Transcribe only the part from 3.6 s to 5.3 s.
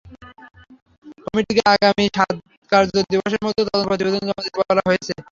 তদন্ত প্রতিবেদন জমা দিতে বলা হয়েছে।